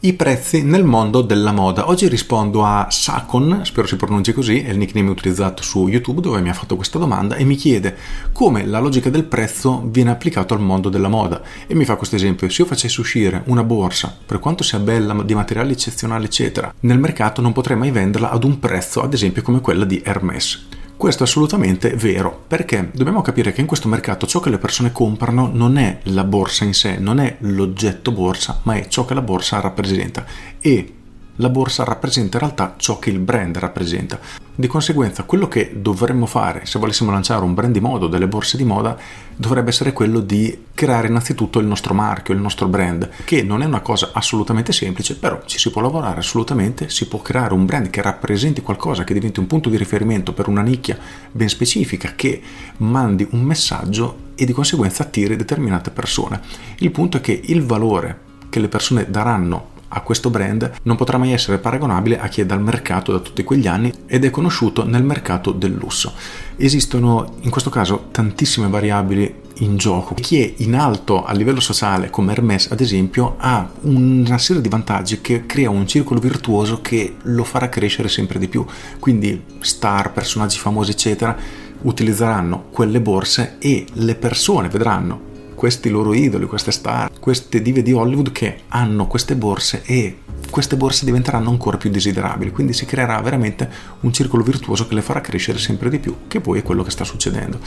I 0.00 0.12
prezzi 0.12 0.62
nel 0.62 0.84
mondo 0.84 1.22
della 1.22 1.50
moda. 1.50 1.88
Oggi 1.88 2.06
rispondo 2.06 2.64
a 2.64 2.86
Sakon, 2.88 3.62
spero 3.64 3.88
si 3.88 3.96
pronunci 3.96 4.32
così, 4.32 4.60
è 4.60 4.70
il 4.70 4.78
nickname 4.78 5.10
utilizzato 5.10 5.64
su 5.64 5.88
YouTube 5.88 6.20
dove 6.20 6.40
mi 6.40 6.50
ha 6.50 6.54
fatto 6.54 6.76
questa 6.76 7.00
domanda 7.00 7.34
e 7.34 7.42
mi 7.42 7.56
chiede 7.56 7.96
come 8.30 8.64
la 8.64 8.78
logica 8.78 9.10
del 9.10 9.24
prezzo 9.24 9.82
viene 9.86 10.12
applicato 10.12 10.54
al 10.54 10.60
mondo 10.60 10.88
della 10.88 11.08
moda. 11.08 11.42
E 11.66 11.74
mi 11.74 11.84
fa 11.84 11.96
questo 11.96 12.14
esempio, 12.14 12.48
se 12.48 12.62
io 12.62 12.68
facessi 12.68 13.00
uscire 13.00 13.42
una 13.46 13.64
borsa, 13.64 14.16
per 14.24 14.38
quanto 14.38 14.62
sia 14.62 14.78
bella, 14.78 15.20
di 15.24 15.34
materiali 15.34 15.72
eccezionali 15.72 16.26
eccetera, 16.26 16.72
nel 16.78 17.00
mercato 17.00 17.40
non 17.40 17.52
potrei 17.52 17.76
mai 17.76 17.90
venderla 17.90 18.30
ad 18.30 18.44
un 18.44 18.60
prezzo 18.60 19.02
ad 19.02 19.14
esempio 19.14 19.42
come 19.42 19.60
quella 19.60 19.84
di 19.84 20.00
Hermes. 20.04 20.66
Questo 20.98 21.22
è 21.22 21.26
assolutamente 21.26 21.90
vero, 21.90 22.42
perché 22.48 22.90
dobbiamo 22.92 23.22
capire 23.22 23.52
che 23.52 23.60
in 23.60 23.68
questo 23.68 23.86
mercato 23.86 24.26
ciò 24.26 24.40
che 24.40 24.50
le 24.50 24.58
persone 24.58 24.90
comprano 24.90 25.48
non 25.52 25.78
è 25.78 26.00
la 26.06 26.24
borsa 26.24 26.64
in 26.64 26.74
sé, 26.74 26.96
non 26.98 27.20
è 27.20 27.36
l'oggetto 27.42 28.10
borsa, 28.10 28.58
ma 28.64 28.74
è 28.74 28.88
ciò 28.88 29.04
che 29.04 29.14
la 29.14 29.22
borsa 29.22 29.60
rappresenta. 29.60 30.26
E 30.60 30.94
la 31.38 31.48
borsa 31.48 31.84
rappresenta 31.84 32.36
in 32.36 32.42
realtà 32.44 32.74
ciò 32.76 32.98
che 32.98 33.10
il 33.10 33.18
brand 33.18 33.56
rappresenta. 33.58 34.18
Di 34.54 34.66
conseguenza, 34.66 35.22
quello 35.22 35.46
che 35.46 35.72
dovremmo 35.76 36.26
fare 36.26 36.66
se 36.66 36.80
volessimo 36.80 37.12
lanciare 37.12 37.44
un 37.44 37.54
brand 37.54 37.72
di 37.72 37.80
moda 37.80 38.06
o 38.06 38.08
delle 38.08 38.26
borse 38.26 38.56
di 38.56 38.64
moda 38.64 38.96
dovrebbe 39.36 39.70
essere 39.70 39.92
quello 39.92 40.18
di 40.18 40.64
creare 40.74 41.06
innanzitutto 41.06 41.60
il 41.60 41.66
nostro 41.66 41.94
marchio, 41.94 42.34
il 42.34 42.40
nostro 42.40 42.66
brand, 42.66 43.08
che 43.24 43.44
non 43.44 43.62
è 43.62 43.66
una 43.66 43.80
cosa 43.80 44.10
assolutamente 44.12 44.72
semplice, 44.72 45.16
però 45.16 45.42
ci 45.44 45.58
si 45.58 45.70
può 45.70 45.80
lavorare 45.80 46.18
assolutamente, 46.18 46.88
si 46.88 47.06
può 47.06 47.22
creare 47.22 47.54
un 47.54 47.66
brand 47.66 47.88
che 47.88 48.02
rappresenti 48.02 48.60
qualcosa, 48.60 49.04
che 49.04 49.14
diventi 49.14 49.38
un 49.38 49.46
punto 49.46 49.68
di 49.68 49.76
riferimento 49.76 50.32
per 50.32 50.48
una 50.48 50.62
nicchia 50.62 50.98
ben 51.30 51.48
specifica, 51.48 52.14
che 52.16 52.42
mandi 52.78 53.28
un 53.30 53.42
messaggio 53.42 54.26
e 54.34 54.44
di 54.44 54.52
conseguenza 54.52 55.04
attiri 55.04 55.36
determinate 55.36 55.90
persone. 55.90 56.40
Il 56.78 56.90
punto 56.90 57.18
è 57.18 57.20
che 57.20 57.40
il 57.44 57.62
valore 57.62 58.26
che 58.48 58.58
le 58.58 58.68
persone 58.68 59.08
daranno 59.08 59.76
a 59.88 60.00
questo 60.02 60.30
brand 60.30 60.70
non 60.82 60.96
potrà 60.96 61.18
mai 61.18 61.32
essere 61.32 61.58
paragonabile 61.58 62.18
a 62.18 62.28
chi 62.28 62.40
è 62.40 62.46
dal 62.46 62.60
mercato 62.60 63.12
da 63.12 63.18
tutti 63.18 63.44
quegli 63.44 63.66
anni 63.66 63.92
ed 64.06 64.24
è 64.24 64.30
conosciuto 64.30 64.84
nel 64.84 65.02
mercato 65.02 65.52
del 65.52 65.72
lusso. 65.72 66.12
Esistono 66.56 67.36
in 67.40 67.50
questo 67.50 67.70
caso 67.70 68.08
tantissime 68.10 68.68
variabili 68.68 69.46
in 69.58 69.76
gioco. 69.76 70.14
Chi 70.14 70.40
è 70.40 70.54
in 70.58 70.74
alto 70.74 71.24
a 71.24 71.32
livello 71.32 71.60
sociale, 71.60 72.10
come 72.10 72.32
Hermes 72.32 72.70
ad 72.70 72.80
esempio, 72.80 73.36
ha 73.38 73.68
una 73.82 74.38
serie 74.38 74.62
di 74.62 74.68
vantaggi 74.68 75.20
che 75.20 75.46
crea 75.46 75.70
un 75.70 75.86
circolo 75.86 76.20
virtuoso 76.20 76.80
che 76.80 77.16
lo 77.22 77.44
farà 77.44 77.68
crescere 77.68 78.08
sempre 78.08 78.38
di 78.38 78.48
più. 78.48 78.64
Quindi 78.98 79.42
star, 79.60 80.12
personaggi 80.12 80.58
famosi, 80.58 80.90
eccetera, 80.90 81.36
utilizzeranno 81.80 82.66
quelle 82.70 83.00
borse 83.00 83.56
e 83.58 83.86
le 83.92 84.14
persone 84.16 84.68
vedranno 84.68 85.28
questi 85.58 85.88
loro 85.88 86.14
idoli, 86.14 86.46
queste 86.46 86.70
star, 86.70 87.10
queste 87.18 87.60
dive 87.60 87.82
di 87.82 87.92
Hollywood 87.92 88.30
che 88.30 88.60
hanno 88.68 89.08
queste 89.08 89.34
borse 89.34 89.82
e 89.84 90.18
queste 90.50 90.76
borse 90.76 91.04
diventeranno 91.04 91.50
ancora 91.50 91.76
più 91.76 91.90
desiderabili, 91.90 92.52
quindi 92.52 92.72
si 92.72 92.86
creerà 92.86 93.20
veramente 93.20 93.68
un 94.02 94.12
circolo 94.12 94.44
virtuoso 94.44 94.86
che 94.86 94.94
le 94.94 95.02
farà 95.02 95.20
crescere 95.20 95.58
sempre 95.58 95.90
di 95.90 95.98
più, 95.98 96.14
che 96.28 96.40
poi 96.40 96.60
è 96.60 96.62
quello 96.62 96.84
che 96.84 96.92
sta 96.92 97.02
succedendo. 97.02 97.58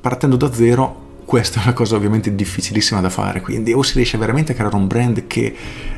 Partendo 0.00 0.34
da 0.34 0.52
zero, 0.52 1.20
questa 1.24 1.60
è 1.60 1.62
una 1.62 1.72
cosa 1.72 1.94
ovviamente 1.94 2.34
difficilissima 2.34 3.00
da 3.00 3.10
fare, 3.10 3.40
quindi 3.40 3.72
o 3.72 3.82
si 3.84 3.94
riesce 3.94 4.18
veramente 4.18 4.50
a 4.50 4.56
creare 4.56 4.74
un 4.74 4.88
brand 4.88 5.28
che 5.28 5.54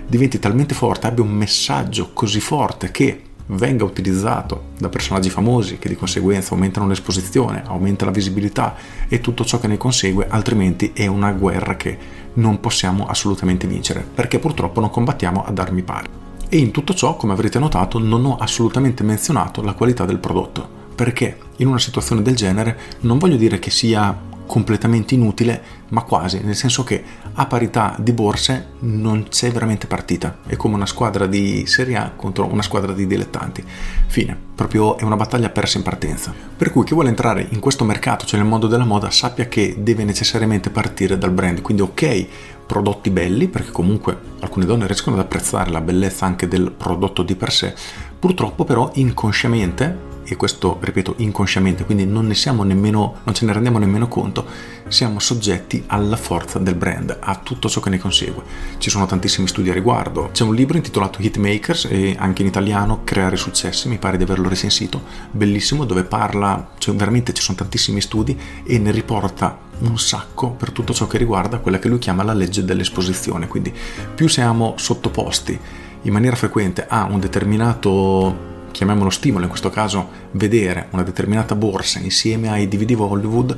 diventi 0.07 0.39
talmente 0.39 0.75
forte, 0.75 1.07
abbia 1.07 1.25
un 1.25 1.33
messaggio 1.33 2.11
così 2.13 2.41
forte 2.41 2.91
che 2.91 3.23
venga 3.47 3.85
utilizzato 3.85 4.71
da 4.79 4.89
personaggi 4.89 5.31
famosi 5.31 5.79
che 5.79 5.89
di 5.89 5.97
conseguenza 5.97 6.55
aumentano 6.55 6.87
l'esposizione, 6.87 7.63
aumenta 7.67 8.05
la 8.05 8.11
visibilità 8.11 8.75
e 9.09 9.21
tutto 9.21 9.45
ciò 9.45 9.61
che 9.61 9.69
ne 9.69 9.77
consegue, 9.77 10.27
altrimenti 10.29 10.93
è 10.93 11.07
una 11.07 11.33
guerra 11.33 11.77
che 11.77 11.99
non 12.35 12.61
possiamo 12.61 13.07
assolutamente 13.07 13.67
vincere, 13.67 14.07
perché 14.15 14.39
purtroppo 14.39 14.81
non 14.81 14.91
combattiamo 14.91 15.45
ad 15.45 15.59
armi 15.59 15.83
pari. 15.83 16.09
E 16.49 16.59
in 16.59 16.71
tutto 16.71 16.95
ciò, 16.95 17.17
come 17.17 17.33
avrete 17.33 17.59
notato, 17.59 17.99
non 17.99 18.25
ho 18.25 18.37
assolutamente 18.37 19.03
menzionato 19.03 19.63
la 19.63 19.73
qualità 19.75 20.05
del 20.05 20.19
prodotto, 20.19 20.69
perché 20.95 21.39
in 21.57 21.67
una 21.67 21.79
situazione 21.79 22.23
del 22.23 22.37
genere 22.37 22.79
non 23.01 23.19
voglio 23.19 23.37
dire 23.37 23.59
che 23.59 23.71
sia 23.71 24.35
completamente 24.47 25.15
inutile, 25.15 25.63
ma 25.89 26.03
quasi, 26.03 26.41
nel 26.43 26.55
senso 26.55 26.85
che 26.85 27.03
a 27.35 27.47
parità 27.47 27.97
di 27.99 28.13
borse 28.13 28.69
non 28.81 29.27
c'è 29.29 29.51
veramente 29.51 29.87
partita, 29.87 30.39
è 30.47 30.57
come 30.57 30.75
una 30.75 30.87
squadra 30.87 31.27
di 31.27 31.65
Serie 31.67 31.97
A 31.97 32.13
contro 32.15 32.47
una 32.47 32.63
squadra 32.63 32.93
di 32.93 33.07
dilettanti. 33.07 33.65
Fine, 34.07 34.37
proprio 34.55 34.97
è 34.97 35.03
una 35.03 35.17
battaglia 35.17 35.51
persa 35.51 35.79
in 35.79 35.85
partenza. 35.85 36.33
Per 36.57 36.71
cui 36.71 36.85
chi 36.85 36.95
vuole 36.95 37.09
entrare 37.09 37.47
in 37.51 37.61
questo 37.61 37.85
mercato, 37.85 38.25
cioè 38.25 38.41
nel 38.41 38.49
mondo 38.49 38.67
della 38.67 38.85
moda, 38.85 39.11
sappia 39.11 39.47
che 39.49 39.77
deve 39.79 40.05
necessariamente 40.05 40.71
partire 40.71 41.19
dal 41.19 41.33
brand, 41.33 41.61
quindi 41.61 41.83
ok, 41.83 42.27
prodotti 42.67 43.11
belli, 43.11 43.49
perché 43.49 43.71
comunque 43.71 44.19
alcune 44.41 44.67
donne 44.67 44.87
riescono 44.87 45.17
ad 45.17 45.23
apprezzare 45.23 45.71
la 45.71 45.81
bellezza 45.81 46.27
anche 46.27 46.49
del 46.49 46.73
prodotto 46.73 47.23
di 47.23 47.35
per 47.37 47.53
sé, 47.53 47.75
purtroppo 48.19 48.65
però 48.65 48.91
inconsciamente 48.95 50.15
e 50.27 50.37
questo 50.37 50.79
ripeto 50.81 51.15
inconsciamente, 51.19 51.85
quindi 51.85 52.05
non 52.05 52.27
ne 52.27 52.35
siamo 52.35 52.65
nemmeno, 52.65 53.21
non 53.23 53.35
ce 53.35 53.45
ne 53.45 53.53
rendiamo 53.53 53.79
nemmeno 53.79 54.09
conto, 54.09 54.45
siamo 54.89 55.21
soggetti 55.21 55.85
alla 55.87 56.17
forza 56.17 56.59
del 56.59 56.75
brand, 56.75 57.17
a 57.21 57.37
tutto 57.37 57.69
ciò 57.69 57.81
che 57.81 57.91
ne 57.91 57.99
consegue. 57.99 58.43
Ci 58.79 58.91
sono 58.91 59.07
tantissimi 59.07 59.47
studi 59.47 59.71
a 59.71 59.73
riguardo. 59.73 60.31
C'è 60.33 60.43
un 60.43 60.55
libro 60.55 60.77
intitolato 60.77 61.23
Hitmakers 61.23 61.87
e 61.91 62.17
anche 62.19 62.43
in 62.43 62.49
italiano 62.49 63.03
Creare 63.05 63.37
successi, 63.37 63.89
mi 63.89 63.99
pare 63.99 64.17
di 64.17 64.25
averlo 64.25 64.49
recensito, 64.49 65.03
bellissimo, 65.31 65.85
dove 65.85 66.05
parla, 66.05 66.71
cioè 66.79 66.95
veramente 66.95 67.33
ci 67.33 67.43
sono 67.43 67.57
tantissimi 67.57 68.01
studi 68.01 68.39
e 68.65 68.79
ne 68.79 68.91
riporta 68.91 69.59
un 69.79 69.99
sacco 69.99 70.51
per 70.51 70.71
tutto 70.73 70.93
ciò 70.93 71.07
che 71.07 71.19
riguarda 71.19 71.59
quella 71.59 71.79
che 71.79 71.89
lui 71.89 71.99
chiama 71.99 72.25
la 72.25 72.35
legge 72.35 72.65
dell'esposizione. 72.65 73.47
Quindi 73.47 73.73
più 74.15 74.27
siamo 74.29 74.75
sottoposti 74.77 75.59
in 76.03 76.13
maniera 76.13 76.37
frequente 76.37 76.87
a 76.89 77.05
un 77.05 77.21
determinato 77.21 78.55
chiamiamolo 78.77 79.09
stimolo, 79.09 79.45
in 79.45 79.49
questo 79.49 79.71
caso 79.71 80.07
vedere 80.33 80.89
una 80.91 81.03
determinata 81.03 81.55
borsa 81.55 81.99
insieme 81.99 82.51
ai 82.51 82.69
DVD 82.69 82.95
Hollywood 82.95 83.57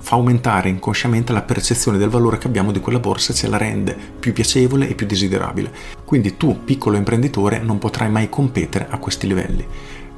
fa 0.00 0.16
aumentare 0.16 0.68
inconsciamente 0.68 1.32
la 1.32 1.40
percezione 1.40 1.96
del 1.96 2.10
valore 2.10 2.36
che 2.36 2.46
abbiamo 2.46 2.70
di 2.70 2.80
quella 2.80 2.98
borsa 2.98 3.32
e 3.32 3.36
ce 3.36 3.48
la 3.48 3.56
rende 3.56 3.96
più 4.20 4.34
piacevole 4.34 4.86
e 4.86 4.94
più 4.94 5.06
desiderabile. 5.06 5.72
Quindi 6.04 6.36
tu, 6.36 6.62
piccolo 6.62 6.98
imprenditore, 6.98 7.60
non 7.60 7.78
potrai 7.78 8.10
mai 8.10 8.28
competere 8.28 8.86
a 8.90 8.98
questi 8.98 9.26
livelli. 9.26 9.66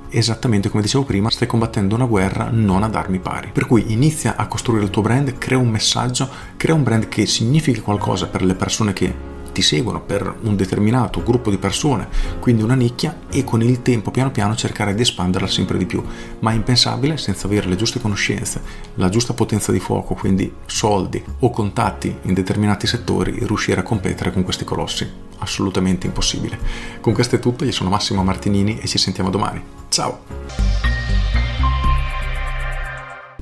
Esattamente 0.09 0.71
come 0.71 0.83
dicevo 0.83 1.05
prima, 1.05 1.31
stai 1.31 1.47
combattendo 1.47 1.95
una 1.95 2.07
guerra 2.07 2.49
non 2.51 2.83
ad 2.83 2.97
armi 2.97 3.21
pari. 3.21 3.51
Per 3.53 3.67
cui 3.67 3.93
inizia 3.93 4.35
a 4.35 4.49
costruire 4.49 4.83
il 4.83 4.91
tuo 4.91 5.03
brand, 5.03 5.39
crea 5.39 5.59
un 5.59 5.69
messaggio, 5.69 6.29
crea 6.57 6.75
un 6.75 6.83
brand 6.83 7.07
che 7.07 7.27
significhi 7.27 7.79
qualcosa 7.79 8.27
per 8.27 8.43
le 8.43 8.57
persone 8.57 8.93
che 8.93 9.36
ti 9.57 9.63
seguono 9.63 10.03
per 10.03 10.37
un 10.43 10.55
determinato 10.55 11.23
gruppo 11.23 11.49
di 11.49 11.57
persone, 11.57 12.09
quindi 12.41 12.63
una 12.63 12.75
nicchia, 12.75 13.21
e 13.31 13.43
con 13.43 13.63
il 13.63 13.81
tempo 13.81 14.11
piano 14.11 14.31
piano 14.31 14.55
cercare 14.55 14.95
di 14.95 15.01
espanderla 15.01 15.49
sempre 15.49 15.79
di 15.79 15.87
più. 15.87 16.05
Ma 16.41 16.51
è 16.51 16.55
impensabile 16.55 17.17
senza 17.17 17.47
avere 17.47 17.67
le 17.67 17.77
giuste 17.77 17.99
conoscenze, 17.99 18.61
la 18.97 19.09
giusta 19.09 19.33
potenza 19.33 19.73
di 19.73 19.81
fuoco, 19.81 20.13
quindi 20.13 20.53
soldi 20.67 21.25
o 21.39 21.49
contatti 21.49 22.15
in 22.25 22.35
determinati 22.35 22.87
settori, 22.87 23.39
riuscire 23.47 23.81
a 23.81 23.83
competere 23.83 24.31
con 24.31 24.43
questi 24.43 24.67
colossi. 24.67 25.11
Assolutamente 25.39 26.07
impossibile. 26.07 26.59
Con 27.01 27.15
questo 27.15 27.37
è 27.37 27.39
tutto, 27.39 27.65
io 27.65 27.73
sono 27.73 27.89
Massimo 27.89 28.23
Martinini 28.23 28.79
e 28.79 28.87
ci 28.87 28.99
sentiamo 28.99 29.31
domani. 29.31 29.63
Ciao! 29.89 30.21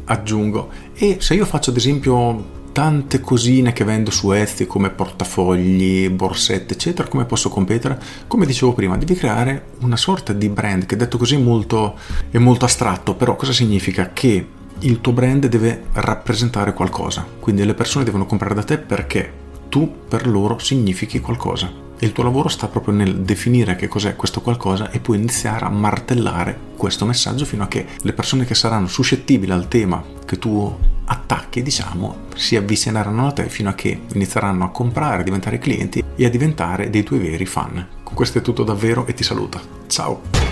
Aggiungo, 0.05 0.71
e 0.95 1.17
se 1.19 1.35
io 1.35 1.45
faccio 1.45 1.71
ad 1.71 1.77
esempio 1.77 2.63
tante 2.75 3.21
cosine 3.21 3.73
che 3.73 3.85
vendo 3.85 4.11
su 4.11 4.33
Etsy 4.33 4.67
come 4.67 4.91
portafogli, 4.91 6.11
borsette, 6.11 6.75
eccetera, 6.75 7.07
come 7.07 7.25
posso 7.25 7.49
competere? 7.49 8.01
Come 8.27 8.47
dicevo 8.47 8.73
prima, 8.73 8.97
devi 8.97 9.15
creare 9.15 9.67
una 9.83 9.97
sorta 9.97 10.33
di 10.33 10.49
brand 10.49 10.85
che 10.85 10.97
detto 10.97 11.17
così 11.17 11.37
molto, 11.37 11.97
è 12.33 12.39
molto 12.39 12.65
astratto, 12.65 13.15
però 13.15 13.37
cosa 13.37 13.53
significa? 13.53 14.11
Che 14.13 14.47
il 14.81 15.01
tuo 15.01 15.13
brand 15.13 15.47
deve 15.47 15.85
rappresentare 15.93 16.75
qualcosa, 16.75 17.25
quindi 17.39 17.65
le 17.65 17.75
persone 17.75 18.05
devono 18.05 18.27
comprare 18.27 18.57
da 18.57 18.65
te 18.65 18.77
perché 18.79 19.33
tu 19.69 19.89
per 20.09 20.27
loro 20.27 20.59
significhi 20.59 21.21
qualcosa. 21.21 21.71
E 21.97 22.05
il 22.05 22.13
tuo 22.13 22.25
lavoro 22.25 22.49
sta 22.49 22.67
proprio 22.67 22.93
nel 22.93 23.21
definire 23.21 23.77
che 23.77 23.87
cos'è 23.87 24.17
questo 24.17 24.41
qualcosa 24.41 24.91
e 24.91 24.99
poi 24.99 25.17
iniziare 25.17 25.65
a 25.65 25.71
martellare 25.71 26.59
questo 26.77 27.07
messaggio 27.07 27.45
fino 27.45 27.63
a 27.63 27.69
che 27.69 27.87
le 28.03 28.13
persone 28.13 28.45
che 28.45 28.57
saranno 28.57 28.89
suscettibili 28.89 29.53
al 29.53 29.69
tema 29.69 30.03
che 30.27 30.39
tu 30.41 30.77
attacchi, 31.07 31.63
diciamo, 31.63 32.17
si 32.35 32.57
avvicineranno 32.57 33.27
a 33.27 33.33
te 33.33 33.49
fino 33.49 33.69
a 33.69 33.75
che 33.75 34.03
inizieranno 34.13 34.65
a 34.65 34.71
comprare, 34.71 35.21
a 35.21 35.25
diventare 35.25 35.59
clienti 35.59 36.05
e 36.17 36.25
a 36.25 36.31
diventare 36.31 36.91
dei 36.91 37.03
tuoi 37.03 37.21
veri 37.21 37.47
fan. 37.47 37.87
Con 38.03 38.15
questo 38.15 38.39
è 38.39 38.43
tutto 38.43 38.65
davvero 38.65 39.07
e 39.07 39.15
ti 39.15 39.25
saluto. 39.25 39.61
Ciao! 39.87 40.44